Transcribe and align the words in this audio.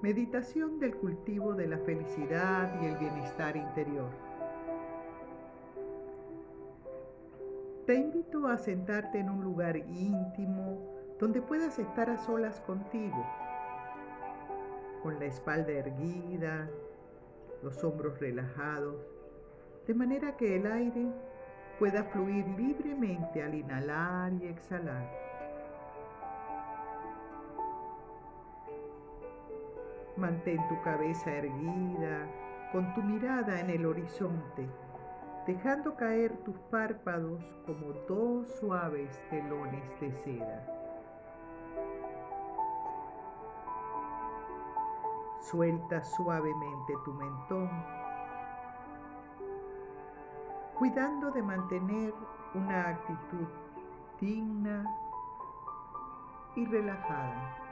Meditación 0.00 0.78
del 0.78 0.94
cultivo 0.94 1.54
de 1.54 1.66
la 1.66 1.78
felicidad 1.78 2.80
y 2.80 2.86
el 2.86 2.96
bienestar 2.98 3.56
interior. 3.56 4.08
Te 7.84 7.96
invito 7.96 8.46
a 8.46 8.58
sentarte 8.58 9.18
en 9.18 9.28
un 9.28 9.42
lugar 9.42 9.76
íntimo 9.76 10.78
donde 11.18 11.42
puedas 11.42 11.80
estar 11.80 12.10
a 12.10 12.18
solas 12.18 12.60
contigo, 12.60 13.26
con 15.02 15.18
la 15.18 15.24
espalda 15.24 15.72
erguida, 15.72 16.70
los 17.64 17.82
hombros 17.82 18.20
relajados, 18.20 19.04
de 19.88 19.94
manera 19.94 20.36
que 20.36 20.58
el 20.58 20.70
aire 20.70 21.08
pueda 21.80 22.04
fluir 22.04 22.46
libremente 22.56 23.42
al 23.42 23.52
inhalar 23.52 24.32
y 24.34 24.46
exhalar. 24.46 25.27
Mantén 30.18 30.58
tu 30.68 30.74
cabeza 30.82 31.30
erguida, 31.30 32.26
con 32.72 32.92
tu 32.94 33.02
mirada 33.02 33.60
en 33.60 33.70
el 33.70 33.86
horizonte, 33.86 34.68
dejando 35.46 35.94
caer 35.94 36.36
tus 36.38 36.58
párpados 36.72 37.40
como 37.64 37.92
dos 38.08 38.48
suaves 38.58 39.22
telones 39.30 40.00
de 40.00 40.12
seda. 40.24 40.66
Suelta 45.38 46.02
suavemente 46.02 46.94
tu 47.04 47.14
mentón, 47.14 47.70
cuidando 50.76 51.30
de 51.30 51.42
mantener 51.42 52.12
una 52.54 52.88
actitud 52.88 53.46
digna 54.20 54.84
y 56.56 56.66
relajada. 56.66 57.67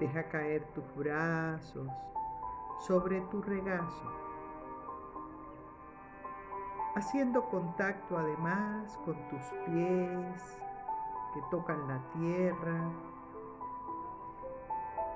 Deja 0.00 0.28
caer 0.28 0.62
tus 0.74 0.84
brazos 0.94 1.88
sobre 2.86 3.20
tu 3.22 3.42
regazo, 3.42 4.12
haciendo 6.94 7.42
contacto 7.48 8.16
además 8.16 8.96
con 9.04 9.16
tus 9.28 9.42
pies 9.66 10.62
que 11.34 11.40
tocan 11.50 11.88
la 11.88 12.00
tierra 12.12 12.80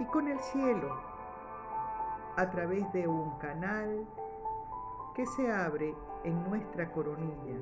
y 0.00 0.04
con 0.06 0.26
el 0.26 0.40
cielo 0.40 1.00
a 2.36 2.50
través 2.50 2.92
de 2.92 3.06
un 3.06 3.38
canal 3.38 4.04
que 5.14 5.26
se 5.26 5.52
abre 5.52 5.94
en 6.24 6.42
nuestra 6.50 6.90
coronilla, 6.90 7.58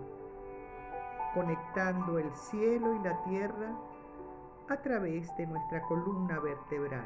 conectando 1.35 2.19
el 2.19 2.35
cielo 2.35 2.95
y 2.95 2.99
la 3.01 3.23
tierra 3.25 3.73
a 4.71 4.77
través 4.77 5.37
de 5.37 5.47
nuestra 5.49 5.83
columna 5.83 6.39
vertebral. 6.39 7.05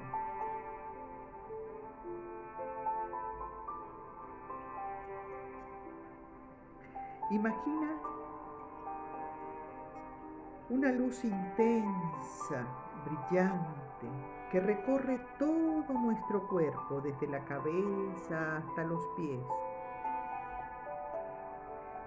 Imagina 7.30 7.88
una 10.68 10.92
luz 10.92 11.24
intensa, 11.24 12.66
brillante, 13.06 14.08
que 14.50 14.60
recorre 14.60 15.18
todo 15.38 15.84
nuestro 15.94 16.46
cuerpo, 16.48 17.00
desde 17.00 17.26
la 17.28 17.42
cabeza 17.46 18.58
hasta 18.58 18.84
los 18.84 19.00
pies. 19.16 19.40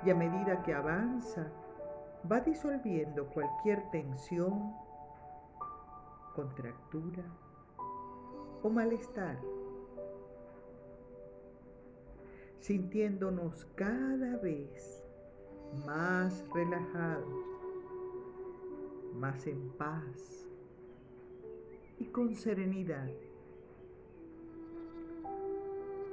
Y 0.03 0.11
a 0.11 0.15
medida 0.15 0.61
que 0.61 0.75
avanza, 0.75 1.47
va 2.31 2.41
disolviendo 2.41 3.27
cualquier 3.29 3.89
tensión 3.89 4.86
contractura 6.37 7.23
o 8.61 8.69
malestar, 8.69 9.41
sintiéndonos 12.59 13.65
cada 13.73 14.37
vez 14.37 15.03
más 15.87 16.45
relajados, 16.53 17.43
más 19.15 19.47
en 19.47 19.67
paz 19.79 20.47
y 21.97 22.05
con 22.05 22.35
serenidad. 22.35 23.09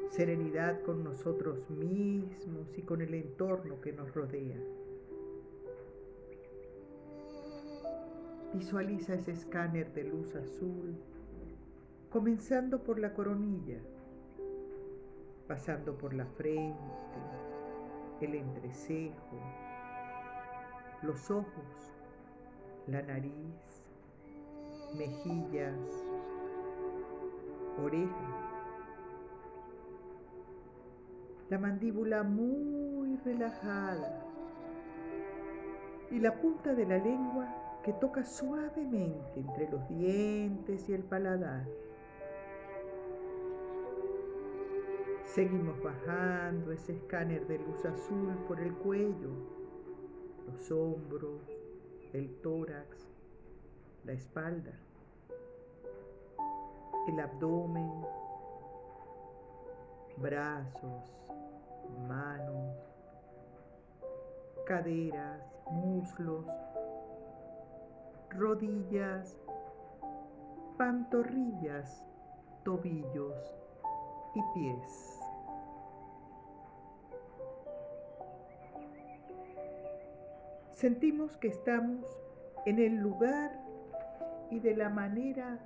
Serenidad 0.08 0.80
con 0.84 1.04
nosotros 1.04 1.68
mismos 1.68 2.78
y 2.78 2.82
con 2.82 3.02
el 3.02 3.12
entorno 3.12 3.78
que 3.82 3.92
nos 3.92 4.14
rodea. 4.14 4.83
Visualiza 8.54 9.14
ese 9.14 9.32
escáner 9.32 9.92
de 9.94 10.04
luz 10.04 10.36
azul, 10.36 10.94
comenzando 12.08 12.84
por 12.84 13.00
la 13.00 13.12
coronilla, 13.12 13.80
pasando 15.48 15.98
por 15.98 16.14
la 16.14 16.24
frente, 16.24 16.78
el 18.20 18.36
entrecejo, 18.36 19.40
los 21.02 21.32
ojos, 21.32 21.92
la 22.86 23.02
nariz, 23.02 23.82
mejillas, 24.96 25.80
oreja, 27.82 28.50
la 31.50 31.58
mandíbula 31.58 32.22
muy 32.22 33.16
relajada 33.16 34.24
y 36.12 36.20
la 36.20 36.40
punta 36.40 36.72
de 36.72 36.86
la 36.86 36.98
lengua 36.98 37.63
que 37.84 37.92
toca 37.92 38.24
suavemente 38.24 39.40
entre 39.40 39.70
los 39.70 39.86
dientes 39.88 40.88
y 40.88 40.94
el 40.94 41.02
paladar. 41.02 41.66
Seguimos 45.22 45.82
bajando 45.82 46.72
ese 46.72 46.92
escáner 46.94 47.46
de 47.46 47.58
luz 47.58 47.84
azul 47.84 48.34
por 48.48 48.58
el 48.60 48.72
cuello, 48.72 49.32
los 50.46 50.70
hombros, 50.70 51.42
el 52.14 52.34
tórax, 52.40 53.06
la 54.04 54.12
espalda, 54.12 54.72
el 57.06 57.20
abdomen, 57.20 57.92
brazos, 60.16 61.12
manos, 62.08 62.78
caderas, 64.64 65.42
muslos, 65.70 66.46
rodillas, 68.36 69.38
pantorrillas, 70.76 72.04
tobillos 72.64 73.54
y 74.34 74.40
pies. 74.54 75.20
Sentimos 80.72 81.36
que 81.36 81.48
estamos 81.48 82.04
en 82.66 82.78
el 82.78 82.96
lugar 82.96 83.58
y 84.50 84.58
de 84.60 84.76
la 84.76 84.88
manera 84.88 85.58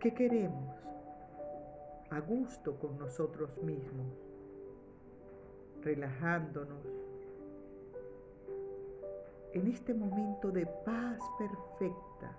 que 0.00 0.12
queremos, 0.12 0.76
a 2.10 2.20
gusto 2.20 2.78
con 2.78 2.98
nosotros 2.98 3.56
mismos, 3.62 4.06
relajándonos 5.82 6.86
en 9.56 9.68
este 9.68 9.94
momento 9.94 10.50
de 10.50 10.66
paz 10.66 11.18
perfecta 11.38 12.30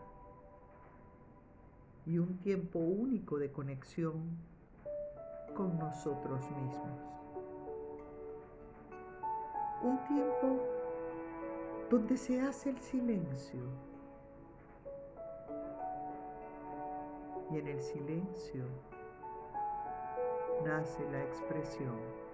y 2.06 2.20
un 2.20 2.38
tiempo 2.38 2.78
único 2.78 3.40
de 3.40 3.52
conexión 3.52 4.38
con 5.56 5.80
nosotros 5.80 6.40
mismos. 6.52 7.00
Un 9.82 9.98
tiempo 10.06 10.64
donde 11.90 12.18
se 12.18 12.40
hace 12.40 12.70
el 12.70 12.78
silencio 12.78 13.64
y 17.52 17.58
en 17.58 17.68
el 17.68 17.82
silencio 17.82 18.64
nace 20.64 21.04
la 21.10 21.24
expresión. 21.24 22.27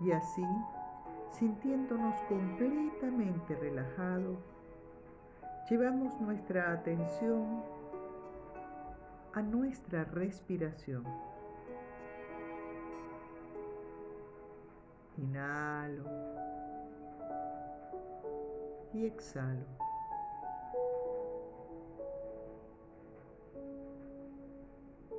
Y 0.00 0.12
así, 0.12 0.46
sintiéndonos 1.30 2.20
completamente 2.22 3.54
relajados, 3.56 4.38
llevamos 5.70 6.20
nuestra 6.20 6.72
atención 6.72 7.62
a 9.32 9.42
nuestra 9.42 10.04
respiración. 10.04 11.04
Inhalo 15.16 16.04
y 18.92 19.06
exhalo. 19.06 19.64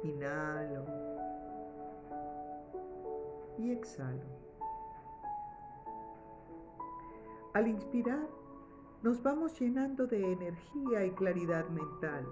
Inhalo 0.03 0.85
y 3.57 3.71
exhalo. 3.71 4.44
Al 7.55 7.69
inspirar, 7.69 8.27
nos 9.01 9.23
vamos 9.23 9.57
llenando 9.57 10.07
de 10.07 10.33
energía 10.33 11.05
y 11.05 11.11
claridad 11.11 11.65
mental. 11.69 12.27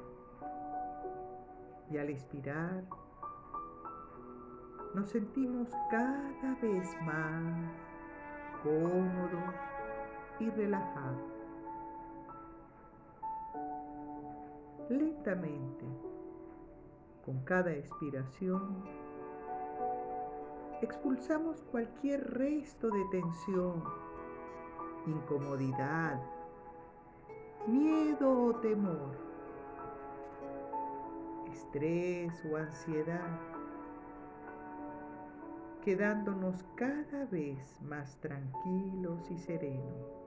Y 1.90 1.98
al 1.98 2.10
expirar, 2.10 2.84
nos 4.94 5.08
sentimos 5.08 5.70
cada 5.90 6.56
vez 6.62 6.90
más 7.04 7.72
cómodos 8.64 9.56
y 10.42 10.50
relajados. 10.50 11.32
Lentamente, 14.90 15.86
con 17.24 17.40
cada 17.46 17.72
expiración, 17.72 18.84
expulsamos 20.82 21.64
cualquier 21.72 22.30
resto 22.34 22.90
de 22.90 23.06
tensión, 23.10 23.82
incomodidad, 25.08 26.20
miedo 27.68 28.48
o 28.48 28.56
temor, 28.56 29.16
estrés 31.52 32.34
o 32.52 32.58
ansiedad, 32.58 33.40
quedándonos 35.84 36.64
cada 36.76 37.26
vez 37.26 37.82
más 37.82 38.18
tranquilos 38.22 39.30
y 39.30 39.38
serenos. 39.38 40.24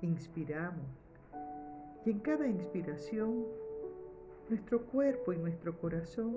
Inspiramos 0.00 1.02
y 2.04 2.10
en 2.10 2.18
cada 2.20 2.48
inspiración 2.48 3.46
nuestro 4.48 4.82
cuerpo 4.86 5.32
y 5.32 5.38
nuestro 5.38 5.78
corazón 5.78 6.34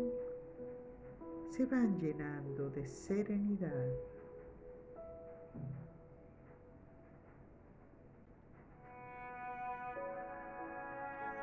se 1.56 1.66
van 1.66 1.98
llenando 2.00 2.69
de 2.69 2.86
serenidad. 2.86 3.88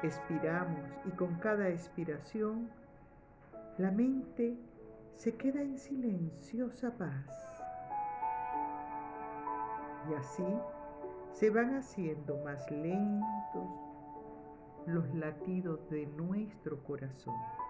Expiramos 0.02 0.90
y 1.06 1.10
con 1.12 1.36
cada 1.36 1.66
expiración 1.70 2.68
la 3.78 3.90
mente 3.90 4.58
se 5.14 5.34
queda 5.34 5.62
en 5.62 5.78
silenciosa 5.78 6.90
paz. 6.90 7.62
Y 10.10 10.14
así 10.14 10.58
se 11.30 11.48
van 11.48 11.76
haciendo 11.76 12.36
más 12.44 12.70
lentos 12.70 13.66
los 14.86 15.14
latidos 15.14 15.88
de 15.88 16.04
nuestro 16.04 16.82
corazón. 16.84 17.61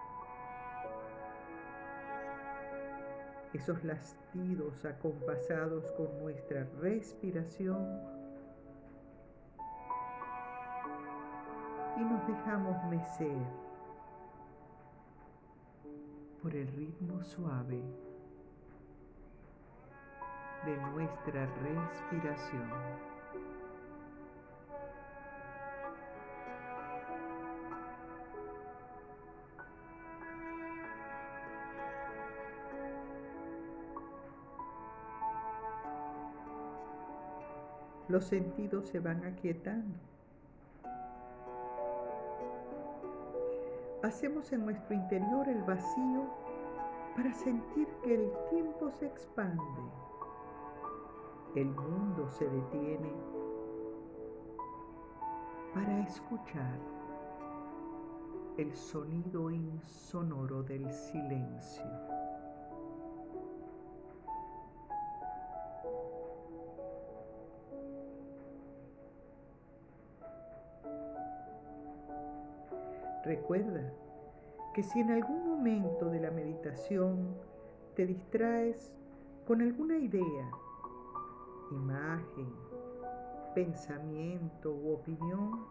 Esos 3.53 3.83
latidos 3.83 4.83
acompasados 4.83 5.91
con 5.91 6.19
nuestra 6.19 6.67
respiración 6.81 8.01
y 11.97 12.01
nos 12.01 12.27
dejamos 12.27 12.83
mecer 12.85 13.37
por 16.41 16.55
el 16.55 16.67
ritmo 16.69 17.23
suave 17.23 17.81
de 20.65 20.77
nuestra 20.77 21.45
respiración. 21.45 23.12
Los 38.07 38.25
sentidos 38.25 38.87
se 38.87 38.99
van 38.99 39.23
aquietando. 39.25 39.95
Hacemos 44.03 44.51
en 44.51 44.65
nuestro 44.65 44.93
interior 44.93 45.47
el 45.47 45.63
vacío 45.63 46.25
para 47.15 47.33
sentir 47.33 47.87
que 48.03 48.15
el 48.15 48.31
tiempo 48.49 48.91
se 48.91 49.05
expande, 49.05 49.63
el 51.55 51.67
mundo 51.67 52.27
se 52.29 52.49
detiene 52.49 53.11
para 55.73 55.99
escuchar 56.01 56.79
el 58.57 58.75
sonido 58.75 59.49
insonoro 59.49 60.63
del 60.63 60.91
silencio. 60.91 62.02
Recuerda 73.33 73.91
que 74.75 74.83
si 74.83 74.99
en 74.99 75.09
algún 75.09 75.49
momento 75.49 76.05
de 76.11 76.19
la 76.19 76.29
meditación 76.29 77.35
te 77.95 78.05
distraes 78.05 78.93
con 79.47 79.59
alguna 79.59 79.97
idea, 79.97 80.51
imagen, 81.71 82.53
pensamiento 83.55 84.71
u 84.71 84.93
opinión, 84.93 85.65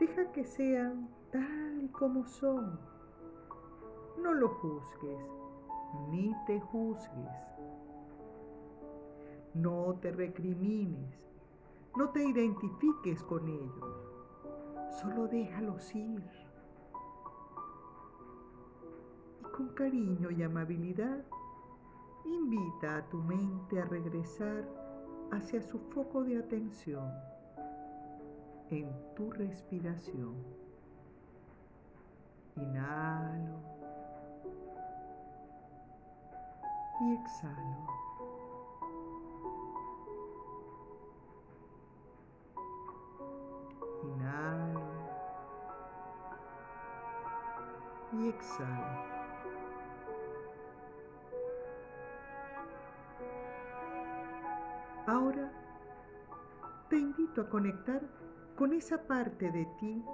deja 0.00 0.32
que 0.32 0.42
sean 0.42 1.08
tal 1.30 1.84
y 1.84 1.88
como 1.90 2.26
son. 2.26 2.76
No 4.20 4.34
lo 4.34 4.48
juzgues 4.48 5.30
ni 6.10 6.34
te 6.48 6.60
juzgues. 6.60 7.30
No 9.54 10.00
te 10.00 10.10
recrimines, 10.10 11.16
no 11.96 12.10
te 12.10 12.24
identifiques 12.24 13.22
con 13.22 13.46
ellos 13.48 14.15
Solo 15.00 15.28
déjalos 15.28 15.94
ir. 15.94 16.22
Y 19.40 19.44
con 19.54 19.68
cariño 19.74 20.30
y 20.30 20.42
amabilidad, 20.42 21.22
invita 22.24 22.96
a 22.96 23.08
tu 23.08 23.18
mente 23.18 23.80
a 23.80 23.84
regresar 23.84 24.64
hacia 25.32 25.60
su 25.60 25.78
foco 25.90 26.24
de 26.24 26.38
atención 26.38 27.12
en 28.70 28.88
tu 29.14 29.30
respiración. 29.30 30.34
Inhalo 32.56 33.60
y 37.02 37.12
exhalo. 37.12 38.05
Ahora 55.06 55.52
te 56.88 56.96
invito 56.96 57.42
a 57.42 57.48
conectar 57.48 58.02
con 58.56 58.72
esa 58.72 59.06
parte 59.06 59.50
de 59.50 59.64
ti 59.78 60.04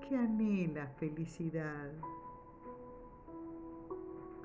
que 0.00 0.16
anhela 0.16 0.86
felicidad, 0.98 1.90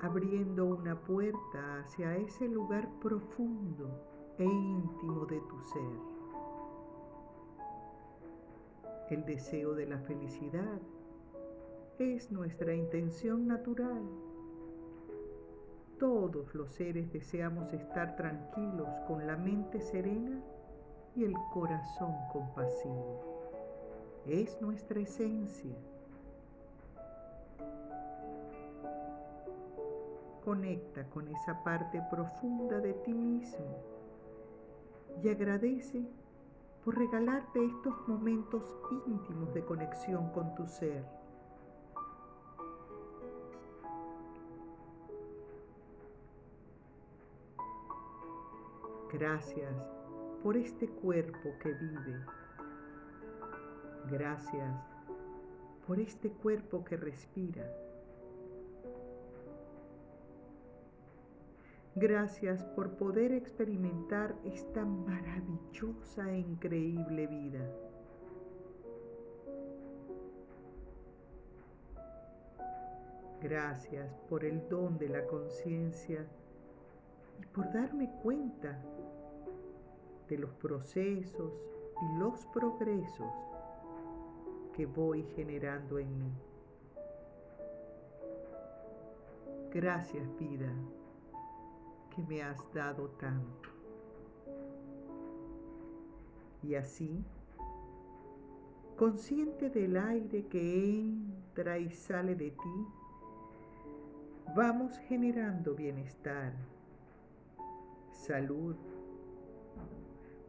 abriendo 0.00 0.64
una 0.66 0.94
puerta 0.98 1.80
hacia 1.80 2.16
ese 2.16 2.48
lugar 2.48 2.88
profundo 3.00 3.90
e 4.38 4.44
íntimo 4.44 5.26
de 5.26 5.40
tu 5.40 5.60
ser. 5.62 6.18
El 9.10 9.24
deseo 9.24 9.74
de 9.74 9.86
la 9.86 9.98
felicidad 9.98 10.80
es 11.98 12.30
nuestra 12.30 12.74
intención 12.74 13.48
natural. 13.48 14.02
Todos 15.98 16.54
los 16.54 16.70
seres 16.70 17.12
deseamos 17.12 17.72
estar 17.72 18.14
tranquilos 18.14 18.88
con 19.08 19.26
la 19.26 19.36
mente 19.36 19.80
serena 19.80 20.40
y 21.16 21.24
el 21.24 21.34
corazón 21.52 22.14
compasivo. 22.32 23.20
Es 24.26 24.60
nuestra 24.62 25.00
esencia. 25.00 25.74
Conecta 30.44 31.04
con 31.10 31.26
esa 31.26 31.64
parte 31.64 32.00
profunda 32.10 32.78
de 32.78 32.94
ti 32.94 33.12
mismo 33.12 33.82
y 35.22 35.28
agradece 35.28 36.06
por 36.84 36.96
regalarte 36.96 37.64
estos 37.66 38.06
momentos 38.06 38.76
íntimos 39.06 39.52
de 39.52 39.64
conexión 39.64 40.30
con 40.30 40.54
tu 40.54 40.64
ser. 40.66 41.17
Gracias 49.12 49.74
por 50.42 50.56
este 50.56 50.86
cuerpo 50.86 51.50
que 51.62 51.72
vive. 51.72 52.20
Gracias 54.10 54.74
por 55.86 55.98
este 55.98 56.30
cuerpo 56.30 56.84
que 56.84 56.96
respira. 56.98 57.66
Gracias 61.94 62.62
por 62.76 62.90
poder 62.98 63.32
experimentar 63.32 64.34
esta 64.44 64.84
maravillosa 64.84 66.30
e 66.30 66.38
increíble 66.38 67.26
vida. 67.26 67.66
Gracias 73.40 74.14
por 74.28 74.44
el 74.44 74.68
don 74.68 74.98
de 74.98 75.08
la 75.08 75.26
conciencia 75.26 76.26
y 77.40 77.46
por 77.46 77.72
darme 77.72 78.10
cuenta 78.22 78.78
de 80.28 80.38
los 80.38 80.50
procesos 80.54 81.52
y 82.00 82.18
los 82.18 82.46
progresos 82.46 83.32
que 84.72 84.86
voy 84.86 85.24
generando 85.34 85.98
en 85.98 86.18
mí. 86.18 86.32
Gracias 89.72 90.26
vida 90.38 90.72
que 92.14 92.22
me 92.22 92.42
has 92.42 92.58
dado 92.72 93.08
tanto. 93.10 93.68
Y 96.62 96.74
así, 96.74 97.24
consciente 98.96 99.70
del 99.70 99.96
aire 99.96 100.46
que 100.46 101.00
entra 101.00 101.78
y 101.78 101.90
sale 101.90 102.34
de 102.34 102.50
ti, 102.50 102.86
vamos 104.56 104.98
generando 105.08 105.74
bienestar, 105.74 106.52
salud, 108.10 108.76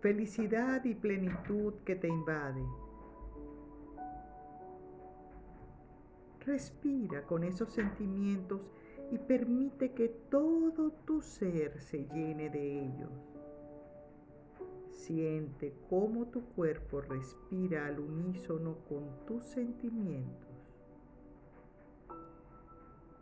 felicidad 0.01 0.83
y 0.85 0.95
plenitud 0.95 1.73
que 1.85 1.95
te 1.95 2.07
invade. 2.07 2.63
Respira 6.45 7.23
con 7.23 7.43
esos 7.43 7.69
sentimientos 7.69 8.61
y 9.11 9.17
permite 9.17 9.91
que 9.91 10.07
todo 10.07 10.91
tu 11.05 11.21
ser 11.21 11.79
se 11.79 12.07
llene 12.07 12.49
de 12.49 12.85
ellos. 12.85 13.11
Siente 14.91 15.73
cómo 15.89 16.27
tu 16.27 16.43
cuerpo 16.49 17.01
respira 17.01 17.87
al 17.87 17.99
unísono 17.99 18.77
con 18.87 19.25
tus 19.25 19.43
sentimientos, 19.43 20.49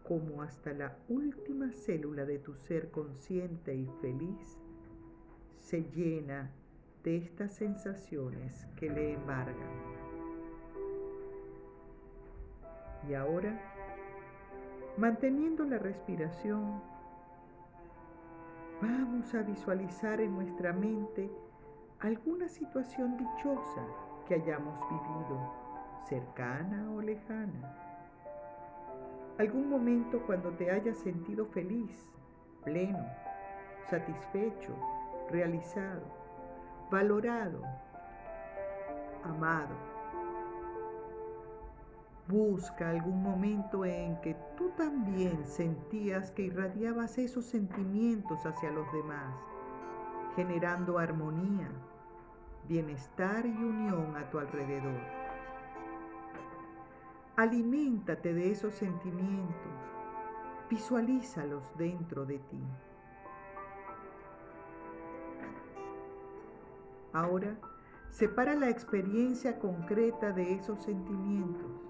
como 0.03 0.41
hasta 0.41 0.74
la 0.74 0.98
última 1.07 1.72
célula 1.72 2.25
de 2.25 2.39
tu 2.39 2.55
ser 2.55 2.91
consciente 2.91 3.75
y 3.75 3.88
feliz 4.01 4.57
se 5.67 5.84
llena 5.84 6.51
de 7.04 7.18
estas 7.18 7.51
sensaciones 7.54 8.68
que 8.75 8.89
le 8.89 9.13
embargan. 9.13 9.98
Y 13.08 13.13
ahora 13.13 13.58
Manteniendo 14.98 15.63
la 15.63 15.77
respiración, 15.77 16.82
vamos 18.82 19.32
a 19.36 19.44
visualizar 19.44 20.20
en 20.20 20.34
nuestra 20.34 20.74
mente 20.74 21.30
alguna 22.00 22.50
situación 22.50 23.16
dichosa 23.16 23.86
que 24.27 24.34
hayamos 24.34 24.74
vivido, 24.89 25.54
cercana 26.04 26.92
o 26.92 27.00
lejana. 27.00 27.77
Algún 29.38 29.70
momento 29.70 30.20
cuando 30.25 30.50
te 30.54 30.72
hayas 30.72 30.98
sentido 30.98 31.46
feliz, 31.46 32.12
pleno, 32.63 33.06
satisfecho, 33.92 34.75
realizado, 35.30 36.01
valorado, 36.89 37.62
amado. 39.24 39.75
Busca 42.27 42.89
algún 42.89 43.22
momento 43.24 43.86
en 43.86 44.20
que 44.22 44.36
tú 44.58 44.70
también 44.77 45.46
sentías 45.46 46.32
que 46.32 46.44
irradiabas 46.44 47.17
esos 47.17 47.46
sentimientos 47.46 48.46
hacia 48.46 48.72
los 48.72 48.91
demás, 48.91 49.34
generando 50.36 51.00
armonía, 51.00 51.70
bienestar 52.67 53.46
y 53.46 53.50
unión 53.50 54.15
a 54.17 54.29
tu 54.29 54.39
alrededor. 54.39 55.00
Aliméntate 57.38 58.34
de 58.34 58.51
esos 58.51 58.74
sentimientos, 58.74 59.74
visualízalos 60.70 61.63
dentro 61.77 62.25
de 62.25 62.39
ti. 62.39 62.62
Ahora, 67.14 67.58
separa 68.10 68.56
la 68.56 68.70
experiencia 68.70 69.60
concreta 69.60 70.32
de 70.32 70.54
esos 70.54 70.84
sentimientos 70.84 71.88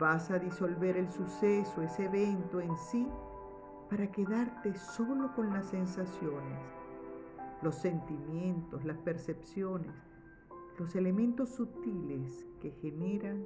Vas 0.00 0.30
a 0.30 0.38
disolver 0.38 0.96
el 0.96 1.10
suceso, 1.12 1.82
ese 1.82 2.06
evento 2.06 2.58
en 2.58 2.74
sí, 2.78 3.06
para 3.90 4.10
quedarte 4.10 4.74
solo 4.74 5.34
con 5.34 5.52
las 5.52 5.66
sensaciones, 5.66 6.58
los 7.60 7.74
sentimientos, 7.74 8.82
las 8.86 8.96
percepciones, 8.96 9.92
los 10.78 10.96
elementos 10.96 11.50
sutiles 11.50 12.46
que 12.62 12.70
generan 12.70 13.44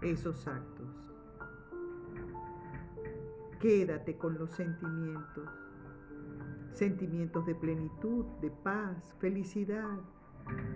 esos 0.00 0.48
actos. 0.48 1.12
Quédate 3.60 4.16
con 4.16 4.38
los 4.38 4.50
sentimientos, 4.52 5.50
sentimientos 6.76 7.44
de 7.46 7.54
plenitud, 7.54 8.24
de 8.40 8.50
paz, 8.50 9.14
felicidad, 9.18 9.98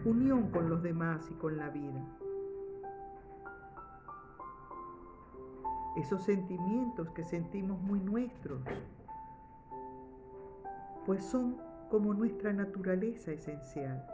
unión 0.05 0.51
con 0.51 0.69
los 0.69 0.83
demás 0.83 1.29
y 1.31 1.35
con 1.35 1.57
la 1.57 1.71
vida. 1.71 2.05
esos 5.97 6.23
sentimientos 6.23 7.11
que 7.11 7.25
sentimos 7.25 7.81
muy 7.81 8.01
nuestros, 8.01 8.63
pues 11.05 11.25
son 11.25 11.57
como 11.91 12.15
nuestra 12.15 12.53
naturaleza 12.53 13.33
esencial. 13.33 14.07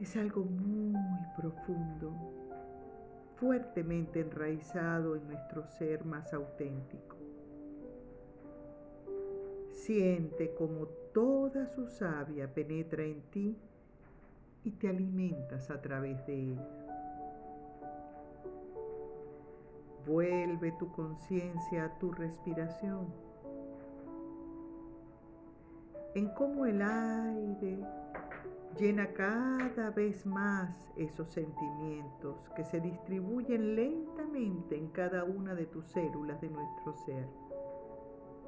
Es 0.00 0.16
algo 0.16 0.44
muy 0.44 0.98
profundo, 1.36 2.12
fuertemente 3.36 4.20
enraizado 4.20 5.16
en 5.16 5.26
nuestro 5.26 5.66
ser 5.66 6.04
más 6.04 6.32
auténtico. 6.32 7.16
Siente 9.86 10.52
como 10.52 10.86
toda 11.14 11.68
su 11.68 11.86
savia 11.86 12.52
penetra 12.52 13.04
en 13.04 13.22
ti 13.30 13.56
y 14.64 14.72
te 14.72 14.88
alimentas 14.88 15.70
a 15.70 15.80
través 15.80 16.26
de 16.26 16.34
ella. 16.34 16.68
Vuelve 20.04 20.72
tu 20.72 20.90
conciencia 20.90 21.84
a 21.84 21.98
tu 22.00 22.10
respiración, 22.10 23.06
en 26.16 26.30
cómo 26.30 26.66
el 26.66 26.82
aire 26.82 27.78
llena 28.80 29.12
cada 29.12 29.90
vez 29.90 30.26
más 30.26 30.90
esos 30.96 31.30
sentimientos 31.30 32.50
que 32.56 32.64
se 32.64 32.80
distribuyen 32.80 33.76
lentamente 33.76 34.76
en 34.76 34.88
cada 34.88 35.22
una 35.22 35.54
de 35.54 35.66
tus 35.66 35.86
células 35.86 36.40
de 36.40 36.50
nuestro 36.50 36.92
ser. 36.92 37.45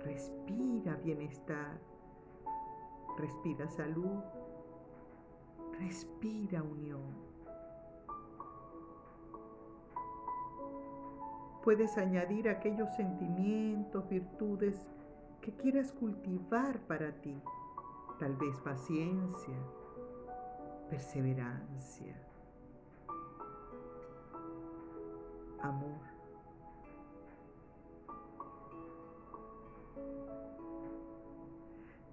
Respira 0.08 0.96
bienestar, 1.04 1.78
respira 3.18 3.68
salud, 3.68 4.22
respira 5.78 6.62
unión. 6.62 7.02
Puedes 11.62 11.98
añadir 11.98 12.48
aquellos 12.48 12.88
sentimientos, 12.96 14.08
virtudes 14.08 14.88
que 15.42 15.52
quieras 15.52 15.92
cultivar 15.92 16.80
para 16.86 17.12
ti. 17.20 17.38
Tal 18.18 18.34
vez 18.36 18.58
paciencia, 18.60 19.58
perseverancia, 20.88 22.16
amor. 25.60 26.17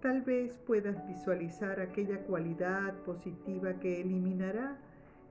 Tal 0.02 0.22
vez 0.22 0.58
puedas 0.60 1.06
visualizar 1.08 1.80
aquella 1.80 2.24
cualidad 2.26 2.94
positiva 3.04 3.80
que 3.80 4.02
eliminará 4.02 4.78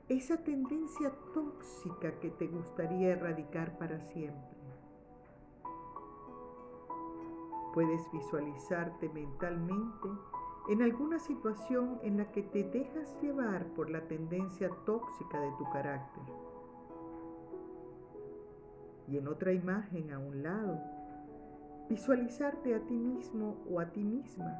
esa 0.08 0.36
tendencia 0.36 1.12
tóxica 1.32 2.18
que 2.20 2.30
te 2.30 2.48
gustaría 2.48 3.10
erradicar 3.10 3.78
para 3.78 4.00
siempre. 4.00 4.58
Puedes 7.72 8.10
visualizarte 8.12 9.08
mentalmente 9.08 10.08
en 10.68 10.82
alguna 10.82 11.18
situación 11.18 11.98
en 12.02 12.16
la 12.16 12.30
que 12.32 12.42
te 12.42 12.64
dejas 12.64 13.16
llevar 13.22 13.66
por 13.74 13.90
la 13.90 14.00
tendencia 14.08 14.70
tóxica 14.84 15.40
de 15.40 15.50
tu 15.58 15.70
carácter. 15.70 16.24
Y 19.08 19.18
en 19.18 19.28
otra 19.28 19.52
imagen 19.52 20.12
a 20.12 20.18
un 20.18 20.42
lado, 20.42 20.80
visualizarte 21.88 22.74
a 22.74 22.80
ti 22.80 22.94
mismo 22.94 23.56
o 23.70 23.80
a 23.80 23.86
ti 23.86 24.02
misma 24.02 24.58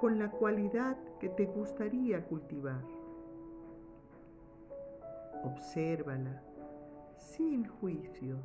con 0.00 0.18
la 0.18 0.30
cualidad 0.30 0.96
que 1.20 1.28
te 1.28 1.46
gustaría 1.46 2.24
cultivar. 2.26 2.82
Obsérvala 5.44 6.42
sin 7.16 7.64
juicios, 7.64 8.40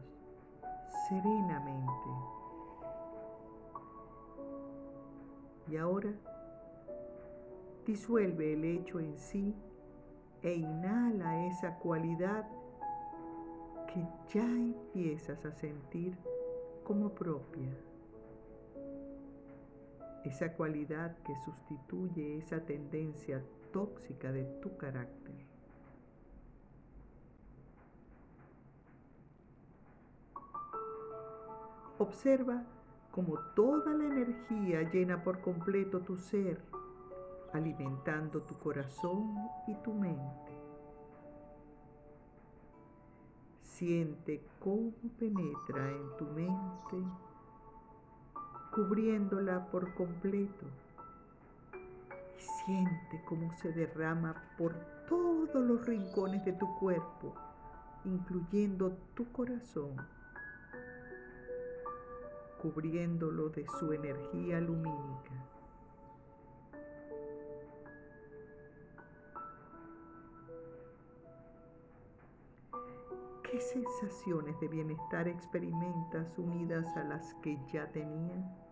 serenamente. 1.08 2.10
Y 5.70 5.78
ahora 5.78 6.14
disuelve 7.86 8.54
el 8.54 8.64
hecho 8.64 9.00
en 9.00 9.18
sí 9.18 9.56
e 10.44 10.54
inhala 10.54 11.46
esa 11.48 11.78
cualidad 11.80 12.48
que 13.88 14.06
ya 14.34 14.46
empiezas 14.46 15.44
a 15.46 15.52
sentir 15.52 16.16
como 16.84 17.10
propia. 17.10 17.87
Esa 20.24 20.54
cualidad 20.54 21.18
que 21.24 21.36
sustituye 21.46 22.38
esa 22.38 22.60
tendencia 22.66 23.44
tóxica 23.72 24.32
de 24.32 24.44
tu 24.62 24.76
carácter. 24.78 25.36
Observa 32.00 32.64
cómo 33.12 33.40
toda 33.56 33.92
la 33.94 34.06
energía 34.06 34.84
llena 34.92 35.24
por 35.24 35.42
completo 35.42 36.02
tu 36.02 36.16
ser, 36.16 36.62
alimentando 37.54 38.44
tu 38.44 38.56
corazón 38.60 39.36
y 39.68 39.74
tu 39.76 39.94
mente. 39.94 40.52
Siente 43.64 44.44
cómo 44.60 44.92
penetra 45.18 45.90
en 45.90 46.18
tu 46.18 46.26
mente, 46.26 46.98
cubriéndola 48.78 49.72
por 49.72 49.92
completo. 49.96 50.68
Y 52.38 52.42
siente 52.64 53.24
cómo 53.26 53.52
se 53.58 53.72
derrama 53.72 54.36
por 54.56 54.76
todos 55.10 55.66
los 55.66 55.84
rincones 55.88 56.46
de 56.46 56.54
tu 56.54 56.68
cuerpo, 56.78 57.34
incluyendo 58.06 58.96
tu 59.16 59.32
corazón, 59.32 59.96
cubriéndolo 62.62 63.50
de 63.50 63.66
su 63.80 63.94
energía 63.94 64.62
lumínica. 64.62 65.32
¿Qué 73.42 73.60
sensaciones 73.60 74.60
de 74.60 74.68
bienestar 74.68 75.28
experimentas 75.28 76.38
unidas 76.38 76.86
a 76.96 77.04
las 77.06 77.34
que 77.42 77.58
ya 77.74 77.92
tenías? 77.92 78.67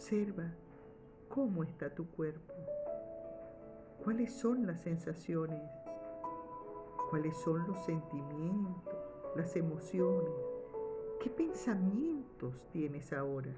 Observa 0.00 0.44
cómo 1.28 1.62
está 1.62 1.94
tu 1.94 2.06
cuerpo, 2.06 2.54
cuáles 4.02 4.32
son 4.32 4.66
las 4.66 4.80
sensaciones, 4.80 5.60
cuáles 7.10 7.36
son 7.36 7.66
los 7.68 7.78
sentimientos, 7.84 8.94
las 9.36 9.54
emociones, 9.56 10.32
qué 11.22 11.28
pensamientos 11.28 12.66
tienes 12.72 13.12
ahora. 13.12 13.54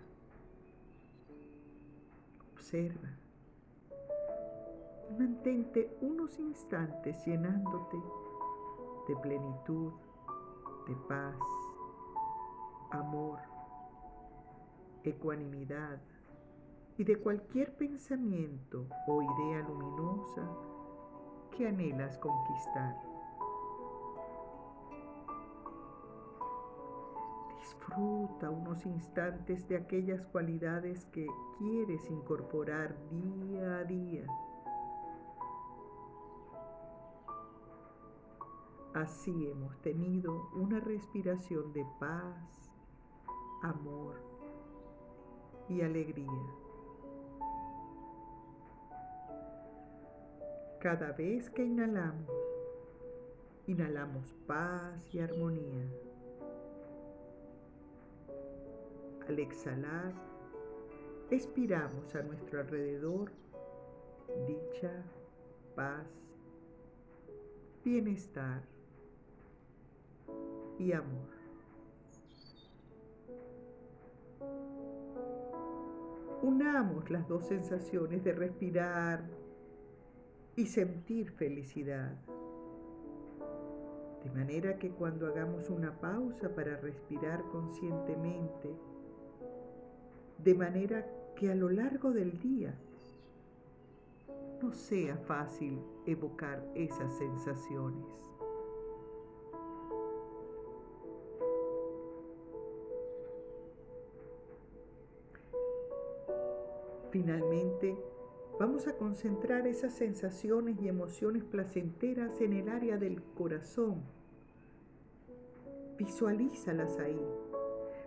Observa. 2.54 3.08
Mantente 5.16 5.96
unos 6.00 6.40
instantes 6.40 7.24
llenándote 7.24 7.98
de 9.06 9.14
plenitud, 9.14 9.92
de 10.88 10.96
paz, 11.06 11.36
amor, 12.90 13.38
ecuanimidad 15.04 16.00
y 16.98 17.04
de 17.04 17.16
cualquier 17.16 17.74
pensamiento 17.76 18.86
o 19.06 19.22
idea 19.22 19.66
luminosa 19.68 20.42
que 21.50 21.66
anhelas 21.66 22.18
conquistar. 22.18 22.96
Disfruta 27.58 28.50
unos 28.50 28.84
instantes 28.86 29.68
de 29.68 29.76
aquellas 29.76 30.24
cualidades 30.26 31.04
que 31.06 31.26
quieres 31.58 32.10
incorporar 32.10 32.96
día 33.10 33.78
a 33.78 33.84
día 33.84 34.26
Así 38.94 39.48
hemos 39.48 39.80
tenido 39.80 40.50
una 40.54 40.78
respiración 40.78 41.72
de 41.72 41.86
paz, 41.98 42.70
amor 43.62 44.20
y 45.66 45.80
alegría. 45.80 46.61
Cada 50.82 51.12
vez 51.12 51.48
que 51.48 51.62
inhalamos, 51.64 52.28
inhalamos 53.68 54.34
paz 54.48 55.14
y 55.14 55.20
armonía. 55.20 55.86
Al 59.28 59.38
exhalar, 59.38 60.12
expiramos 61.30 62.12
a 62.16 62.22
nuestro 62.24 62.58
alrededor 62.58 63.30
dicha, 64.48 65.04
paz, 65.76 66.08
bienestar 67.84 68.64
y 70.80 70.90
amor. 70.94 71.30
Unamos 76.42 77.08
las 77.08 77.28
dos 77.28 77.46
sensaciones 77.46 78.24
de 78.24 78.32
respirar 78.32 79.41
y 80.56 80.66
sentir 80.66 81.30
felicidad. 81.30 82.14
De 84.22 84.30
manera 84.30 84.78
que 84.78 84.90
cuando 84.90 85.26
hagamos 85.26 85.68
una 85.70 85.98
pausa 86.00 86.54
para 86.54 86.76
respirar 86.76 87.42
conscientemente, 87.50 88.70
de 90.38 90.54
manera 90.54 91.06
que 91.34 91.50
a 91.50 91.54
lo 91.54 91.70
largo 91.70 92.12
del 92.12 92.38
día 92.38 92.74
no 94.62 94.72
sea 94.72 95.16
fácil 95.16 95.80
evocar 96.06 96.62
esas 96.74 97.12
sensaciones. 97.18 98.06
Finalmente, 107.10 107.96
vamos 108.62 108.86
a 108.86 108.92
concentrar 108.92 109.66
esas 109.66 109.92
sensaciones 109.92 110.80
y 110.80 110.86
emociones 110.86 111.42
placenteras 111.42 112.40
en 112.40 112.52
el 112.52 112.68
área 112.68 112.96
del 112.96 113.20
corazón. 113.20 114.04
Visualízalas 115.98 116.96
ahí. 117.00 117.20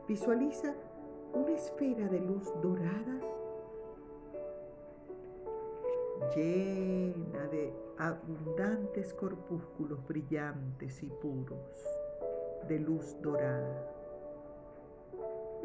Visualiza 0.08 0.74
una 1.34 1.52
esfera 1.52 2.08
de 2.08 2.22
luz 2.22 2.54
dorada 2.62 3.20
llena 6.34 7.48
de 7.48 7.74
abundantes 7.98 9.14
corpúsculos 9.14 10.08
brillantes 10.08 11.04
y 11.04 11.08
puros 11.08 11.86
de 12.70 12.80
luz 12.80 13.18
dorada. 13.22 13.92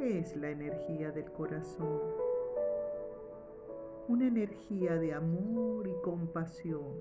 Es 0.00 0.34
la 0.34 0.50
energía 0.50 1.12
del 1.12 1.30
corazón 1.30 2.29
una 4.10 4.26
energía 4.26 4.96
de 4.96 5.14
amor 5.14 5.86
y 5.86 5.94
compasión 6.02 6.96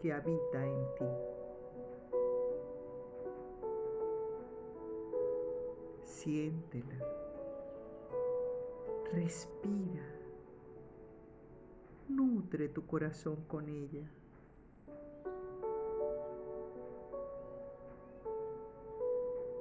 que 0.00 0.12
habita 0.12 0.64
en 0.64 0.94
ti. 0.94 1.04
Siéntela. 6.04 7.04
Respira. 9.12 10.06
Nutre 12.08 12.68
tu 12.68 12.86
corazón 12.86 13.44
con 13.48 13.68
ella. 13.68 14.08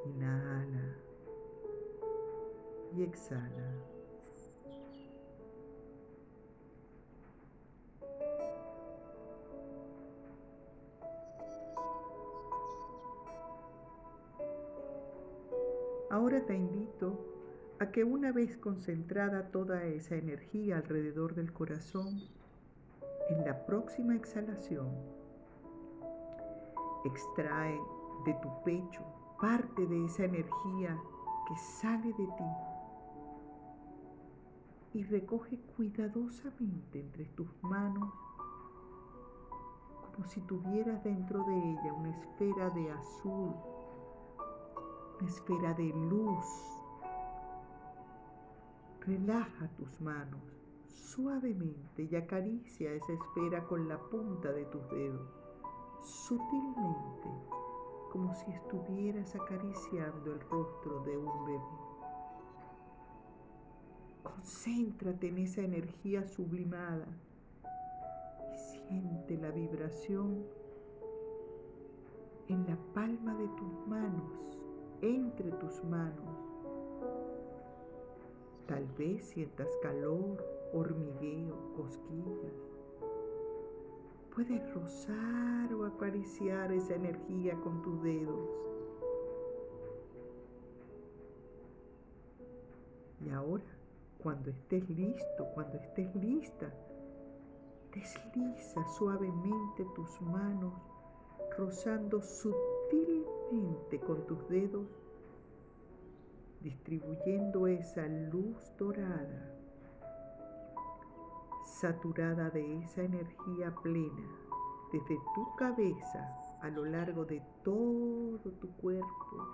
Inhala 0.05 0.95
y 2.95 3.01
exhala. 3.01 3.92
Ahora 16.13 16.45
te 16.45 16.55
invito 16.55 17.25
a 17.79 17.89
que 17.89 18.03
una 18.03 18.31
vez 18.31 18.55
concentrada 18.57 19.49
toda 19.49 19.83
esa 19.85 20.13
energía 20.13 20.77
alrededor 20.77 21.33
del 21.33 21.51
corazón, 21.51 22.21
en 23.31 23.43
la 23.43 23.65
próxima 23.65 24.15
exhalación, 24.15 24.89
extrae 27.03 27.79
de 28.27 28.33
tu 28.43 28.63
pecho 28.63 29.01
parte 29.41 29.87
de 29.87 30.05
esa 30.05 30.25
energía 30.25 31.01
que 31.47 31.57
sale 31.57 32.09
de 32.09 32.27
ti 32.27 32.51
y 34.93 35.03
recoge 35.05 35.57
cuidadosamente 35.75 36.99
entre 36.99 37.25
tus 37.25 37.47
manos 37.63 38.13
como 40.13 40.27
si 40.27 40.41
tuvieras 40.41 41.03
dentro 41.03 41.43
de 41.43 41.57
ella 41.71 41.91
una 41.91 42.11
esfera 42.11 42.69
de 42.69 42.91
azul 42.91 43.72
esfera 45.25 45.73
de 45.73 45.89
luz. 45.89 46.45
Relaja 49.01 49.67
tus 49.75 49.99
manos 50.01 50.63
suavemente 51.13 52.07
y 52.09 52.15
acaricia 52.15 52.91
esa 52.93 53.13
esfera 53.13 53.63
con 53.65 53.87
la 53.87 53.97
punta 53.97 54.51
de 54.51 54.65
tus 54.65 54.89
dedos, 54.89 55.29
sutilmente, 56.01 57.29
como 58.11 58.33
si 58.33 58.51
estuvieras 58.51 59.35
acariciando 59.35 60.33
el 60.33 60.39
rostro 60.41 61.03
de 61.03 61.17
un 61.17 61.45
bebé. 61.45 61.61
Concéntrate 64.23 65.27
en 65.27 65.37
esa 65.39 65.61
energía 65.61 66.25
sublimada 66.27 67.07
y 68.53 68.57
siente 68.57 69.37
la 69.37 69.51
vibración 69.51 70.45
en 72.47 72.65
la 72.67 72.77
palma 72.93 73.35
de 73.35 73.47
tus 73.49 73.87
manos, 73.87 74.52
entre 75.03 75.51
tus 75.51 75.83
manos. 75.83 76.39
Tal 78.67 78.87
vez 78.97 79.25
sientas 79.25 79.67
calor, 79.81 80.41
hormigueo, 80.71 81.55
cosquillas. 81.75 82.53
Puedes 84.33 84.73
rozar 84.73 85.73
o 85.73 85.85
acariciar 85.85 86.71
esa 86.71 86.95
energía 86.95 87.55
con 87.57 87.81
tus 87.81 88.01
dedos. 88.01 88.49
Y 93.25 93.29
ahora, 93.29 93.63
cuando 94.19 94.49
estés 94.51 94.89
listo, 94.89 95.45
cuando 95.53 95.77
estés 95.77 96.15
lista, 96.15 96.73
desliza 97.93 98.87
suavemente 98.97 99.85
tus 99.95 100.21
manos 100.21 100.73
rozando 101.57 102.21
con 103.99 104.25
tus 104.25 104.47
dedos, 104.49 104.87
distribuyendo 106.61 107.67
esa 107.67 108.07
luz 108.07 108.57
dorada, 108.77 109.53
saturada 111.63 112.49
de 112.49 112.79
esa 112.79 113.03
energía 113.03 113.73
plena, 113.83 114.27
desde 114.91 115.17
tu 115.35 115.55
cabeza 115.55 116.35
a 116.61 116.69
lo 116.69 116.85
largo 116.85 117.25
de 117.25 117.41
todo 117.63 118.51
tu 118.53 118.69
cuerpo, 118.77 119.47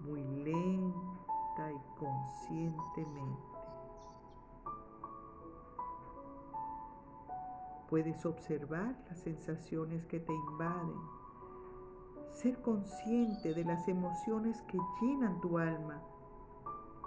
muy 0.00 0.22
lenta 0.22 1.72
y 1.72 1.98
conscientemente. 1.98 3.50
Puedes 7.88 8.24
observar 8.24 8.96
las 9.08 9.18
sensaciones 9.20 10.06
que 10.06 10.20
te 10.20 10.32
invaden, 10.32 11.19
ser 12.32 12.60
consciente 12.62 13.54
de 13.54 13.64
las 13.64 13.86
emociones 13.88 14.62
que 14.62 14.78
llenan 15.00 15.40
tu 15.40 15.58
alma 15.58 16.02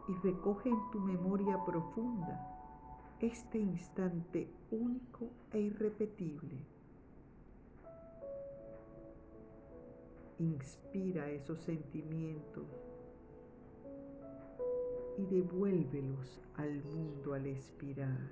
y 0.07 0.13
recoge 0.15 0.69
en 0.69 0.91
tu 0.91 0.99
memoria 0.99 1.63
profunda 1.65 2.49
este 3.19 3.57
instante 3.57 4.49
único 4.71 5.29
e 5.51 5.59
irrepetible. 5.59 6.57
Inspira 10.39 11.29
esos 11.29 11.61
sentimientos 11.61 12.65
y 15.17 15.25
devuélvelos 15.25 16.41
al 16.55 16.83
mundo 16.83 17.33
al 17.33 17.45
expirar. 17.45 18.29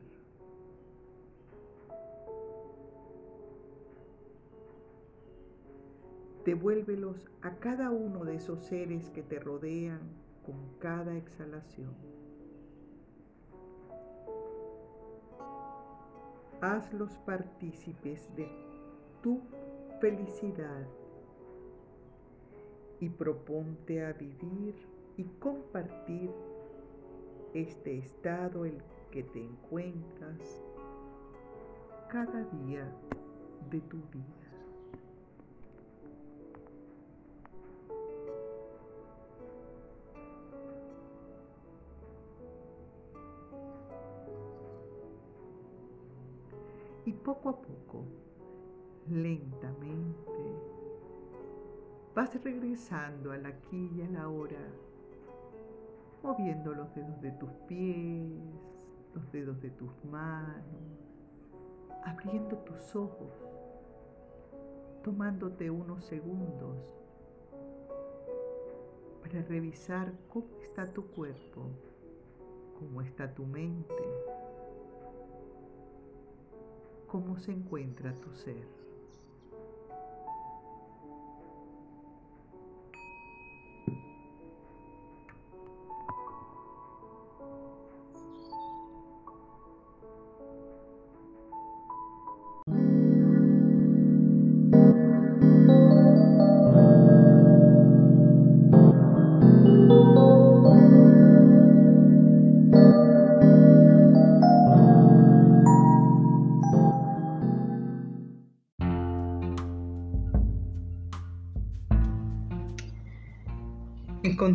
Devuélvelos 6.46 7.30
a 7.44 7.52
cada 7.56 7.92
uno 7.92 8.26
de 8.26 8.36
esos 8.36 8.64
seres 8.64 9.10
que 9.12 9.22
te 9.22 9.40
rodean 9.40 10.02
con 10.44 10.56
cada 10.80 11.16
exhalación. 11.16 11.94
Hazlos 16.62 17.12
partícipes 17.26 18.36
de 18.36 18.48
tu 19.22 19.42
felicidad 20.00 20.88
y 23.00 23.10
proponte 23.10 24.04
a 24.04 24.14
vivir 24.14 24.76
y 25.18 25.24
compartir 25.40 26.32
este 27.54 27.98
estado 27.98 28.66
en 28.66 28.78
que 29.12 29.24
te 29.24 29.44
encuentras 29.44 30.64
cada 32.10 32.44
día 32.46 32.88
de 33.70 33.82
tu 33.82 33.98
vida. 34.12 34.41
Y 47.06 47.14
poco 47.14 47.50
a 47.50 47.62
poco, 47.62 48.06
lentamente, 49.10 50.56
vas 52.14 52.44
regresando 52.44 53.32
al 53.32 53.46
aquí 53.46 53.92
y 53.96 54.02
a 54.02 54.10
la 54.10 54.30
hora, 54.30 54.62
moviendo 56.22 56.74
los 56.74 56.94
dedos 56.94 57.20
de 57.22 57.32
tus 57.32 57.50
pies, 57.68 58.40
los 59.16 59.32
dedos 59.32 59.60
de 59.62 59.72
tus 59.72 59.92
manos, 60.06 60.64
abriendo 62.04 62.58
tus 62.60 62.96
ojos, 62.96 63.34
tomándote 65.04 65.72
unos 65.72 66.06
segundos 66.06 66.78
para 69.24 69.42
revisar 69.44 70.14
cómo 70.30 70.48
está 70.62 70.86
tu 70.86 71.08
cuerpo, 71.08 71.70
cómo 72.78 73.02
está 73.02 73.34
tu 73.34 73.46
mente 73.46 74.04
cómo 77.12 77.38
se 77.38 77.52
encuentra 77.52 78.14
tu 78.22 78.34
ser. 78.34 78.81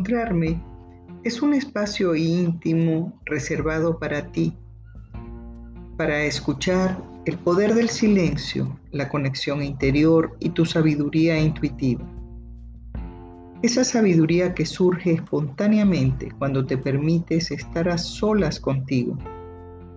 Encontrarme 0.06 0.62
es 1.24 1.42
un 1.42 1.52
espacio 1.52 2.14
íntimo 2.14 3.12
reservado 3.24 3.98
para 3.98 4.30
ti, 4.30 4.56
para 5.96 6.22
escuchar 6.22 7.02
el 7.24 7.36
poder 7.38 7.74
del 7.74 7.88
silencio, 7.88 8.78
la 8.92 9.08
conexión 9.08 9.64
interior 9.64 10.36
y 10.38 10.50
tu 10.50 10.64
sabiduría 10.64 11.40
intuitiva. 11.40 12.04
Esa 13.62 13.82
sabiduría 13.82 14.54
que 14.54 14.64
surge 14.64 15.14
espontáneamente 15.14 16.30
cuando 16.38 16.64
te 16.64 16.78
permites 16.78 17.50
estar 17.50 17.88
a 17.88 17.98
solas 17.98 18.60
contigo, 18.60 19.18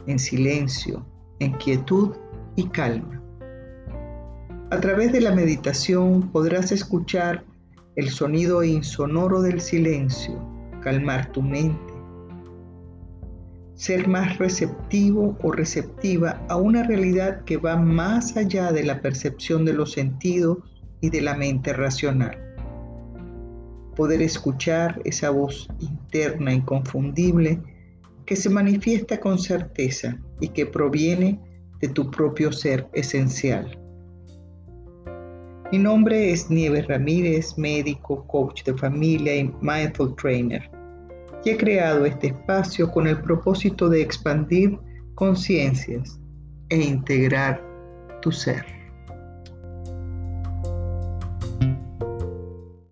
en 0.07 0.17
silencio, 0.17 1.05
en 1.37 1.51
quietud 1.53 2.15
y 2.55 2.63
calma. 2.69 3.21
A 4.71 4.79
través 4.79 5.11
de 5.11 5.21
la 5.21 5.35
meditación 5.35 6.31
podrás 6.31 6.71
escuchar 6.71 7.43
el 7.99 8.09
sonido 8.09 8.63
insonoro 8.63 9.41
del 9.41 9.59
silencio, 9.59 10.41
calmar 10.81 11.29
tu 11.33 11.41
mente, 11.41 11.93
ser 13.75 14.07
más 14.07 14.37
receptivo 14.37 15.37
o 15.43 15.51
receptiva 15.51 16.41
a 16.47 16.55
una 16.55 16.83
realidad 16.83 17.43
que 17.43 17.57
va 17.57 17.75
más 17.75 18.37
allá 18.37 18.71
de 18.71 18.83
la 18.83 19.01
percepción 19.01 19.65
de 19.65 19.73
los 19.73 19.91
sentidos 19.91 20.59
y 21.01 21.09
de 21.09 21.21
la 21.21 21.35
mente 21.35 21.73
racional. 21.73 22.37
Poder 23.97 24.21
escuchar 24.21 25.01
esa 25.03 25.29
voz 25.29 25.67
interna 25.79 26.53
inconfundible 26.53 27.61
que 28.25 28.37
se 28.37 28.49
manifiesta 28.49 29.19
con 29.19 29.39
certeza 29.39 30.17
y 30.39 30.49
que 30.49 30.65
proviene 30.65 31.39
de 31.81 31.87
tu 31.89 32.09
propio 32.11 32.51
ser 32.51 32.87
esencial. 32.93 33.78
Mi 35.71 35.77
nombre 35.77 36.31
es 36.31 36.49
Nieves 36.49 36.87
Ramírez, 36.87 37.55
médico, 37.55 38.25
coach 38.25 38.63
de 38.63 38.73
familia 38.75 39.35
y 39.35 39.53
mindful 39.61 40.15
trainer. 40.15 40.67
Y 41.45 41.51
he 41.51 41.57
creado 41.57 42.05
este 42.05 42.27
espacio 42.27 42.91
con 42.91 43.05
el 43.05 43.21
propósito 43.21 43.87
de 43.87 44.01
expandir 44.01 44.79
conciencias 45.13 46.19
e 46.69 46.77
integrar 46.77 47.63
tu 48.19 48.31
ser. 48.31 48.78